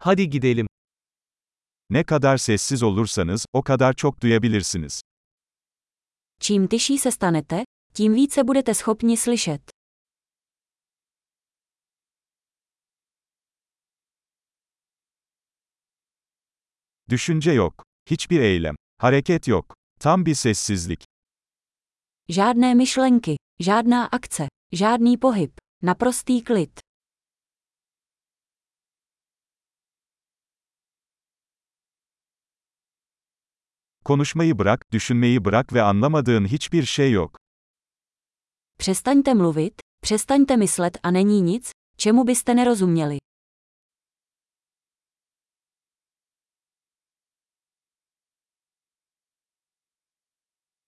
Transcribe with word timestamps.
Hadi 0.00 0.30
gidelim. 0.30 0.66
Ne 1.90 2.04
kadar 2.04 2.36
sessiz 2.36 2.82
olursanız, 2.82 3.46
o 3.52 3.62
kadar 3.62 3.92
çok 3.92 4.22
duyabilirsiniz. 4.22 5.00
Čím 6.40 6.68
tyší 6.68 6.98
se 6.98 7.10
stanete, 7.10 7.64
tím 7.94 8.14
více 8.14 8.48
budete 8.48 8.74
schopni 8.74 9.16
slyšet. 9.16 9.70
Düşünce 17.08 17.52
yok. 17.52 17.82
Hiçbir 18.10 18.40
eylem. 18.40 18.74
Hareket 18.98 19.48
yok. 19.48 19.74
Tam 20.00 20.26
bir 20.26 20.34
sessizlik. 20.34 21.04
Žádné 22.28 22.74
myšlenky, 22.74 23.36
žádná 23.60 24.06
akce, 24.06 24.46
žádný 24.72 25.16
pohyb, 25.16 25.52
naprostý 25.82 26.42
klid. 26.42 26.80
Konuşmayı 34.08 34.58
bırak, 34.58 34.80
düşünmeyi 34.92 35.44
bırak 35.44 35.72
ve 35.72 35.82
anlamadığın 35.82 36.44
hiçbir 36.44 36.82
şey 36.82 37.12
yok. 37.12 37.38
Přestaňte 38.78 39.34
mluvit, 39.34 39.74
přestaňte 40.02 40.56
myslet 40.56 40.96
a 41.02 41.10
není 41.10 41.42
nic, 41.42 41.72
čemu 41.98 42.26
byste 42.26 42.56
nerozuměli. 42.56 43.18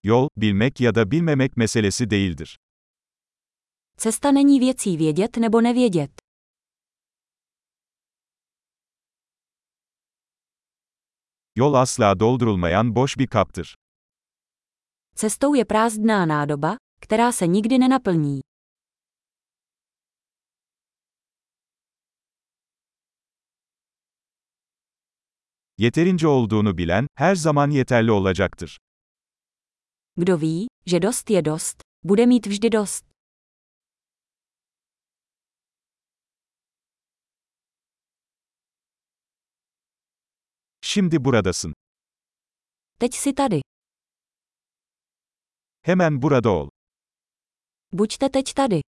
Yol, 0.04 0.28
bilmek 0.36 0.80
ya 0.80 0.94
da 0.94 1.10
bilmemek 1.10 1.56
meselesi 1.56 2.10
değildir. 2.10 2.56
Cesta 3.96 4.30
není 4.32 4.60
věcí 4.60 4.96
vědět 4.96 5.36
nebo 5.36 5.60
nevědět. 5.60 6.19
Yol 11.60 11.74
asla 11.74 12.20
doldurulmayan 12.20 12.94
boş 12.94 13.18
bir 13.18 13.26
kaptır. 13.26 13.74
Cestou 15.16 15.54
je 15.54 15.64
prázdná 15.64 16.26
nádoba, 16.26 16.76
která 17.00 17.32
se 17.32 17.46
nikdy 17.46 17.78
nenaplní. 17.78 18.40
Yeterince 25.78 26.28
olduğunu 26.28 26.78
bilen, 26.78 27.06
her 27.14 27.34
zaman 27.34 27.70
yeterli 27.70 28.12
olacaktır. 28.12 28.78
Kdo 30.16 30.38
ví, 30.38 30.66
že 30.86 31.02
dost 31.02 31.30
je 31.30 31.44
dost, 31.44 31.82
bude 32.04 32.26
mít 32.26 32.46
vždy 32.46 32.72
dost. 32.72 33.09
Şimdi 40.90 41.24
buradasın. 41.24 41.74
Teď 43.00 43.14
si 43.14 43.34
tady. 43.34 43.60
Hemen 45.82 46.22
burada 46.22 46.50
ol. 46.50 46.68
Buďte 47.92 48.28
teď 48.28 48.54
tady. 48.54 48.80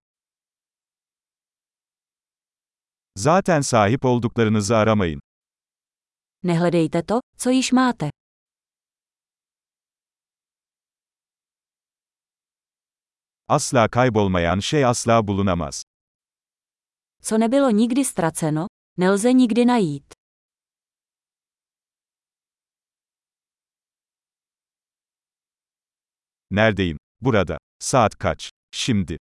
Zaten 3.17 3.61
sahip 3.61 4.05
olduklarınızı 4.05 4.77
aramayın. 4.77 5.21
Nehledejte 6.43 7.03
to, 7.07 7.21
co 7.39 7.51
již 7.51 7.73
máte. 7.73 8.11
Asla 13.49 13.89
kaybolmayan 13.89 14.61
şey 14.61 14.85
asla 14.85 15.27
bulunamaz. 15.29 15.83
Co 17.23 17.41
nebylo 17.41 17.71
nikdy 17.71 18.05
ztraceno, 18.05 18.67
nelze 18.99 19.37
nikdy 19.37 19.67
najít. 19.67 20.22
Neredeyim? 26.53 26.97
Burada. 27.21 27.59
Saat 27.79 28.15
kaç? 28.15 28.51
Şimdi. 28.75 29.17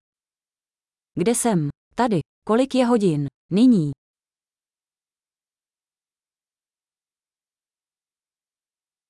Kde 1.16 1.34
jsem? 1.34 1.70
Tady. 1.96 2.20
Kolik 2.46 2.74
je 2.74 2.84
hodin? 2.84 3.28
Nyní. 3.50 3.92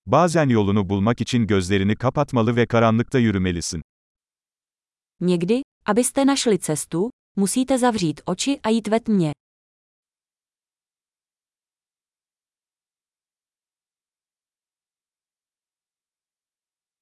Bazen 0.06 0.48
yolunu 0.48 0.88
bulmak 0.88 1.20
için 1.20 1.46
gözlerini 1.46 1.96
kapatmalı 1.96 2.56
ve 2.56 2.66
karanlıkta 2.66 3.18
yürümelisin. 3.18 3.82
Někdy, 5.20 5.60
abyste 5.86 6.26
našli 6.26 6.60
cestu, 6.60 7.10
musíte 7.36 7.78
zavřít 7.78 8.20
oči 8.26 8.60
a 8.62 8.68
jít 8.70 8.88
ve 8.88 9.00
tmě. 9.00 9.32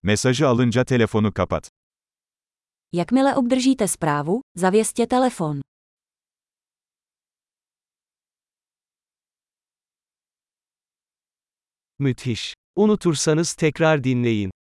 Mesajı 0.07 0.49
alınca 0.49 0.85
telefonu 0.85 1.33
kapat. 1.33 1.71
Jakmile 2.93 3.35
obdržíte 3.35 3.87
zprávu, 3.87 4.43
zavěstěte 4.57 5.09
telefon. 5.09 5.63
Müthiş. 11.99 12.55
Unutursanız 12.77 13.55
tekrar 13.55 14.05
dinleyin. 14.05 14.51